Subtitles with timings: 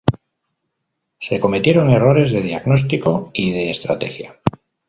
[1.19, 4.39] Se cometieron errores de diagnóstico y de estrategia.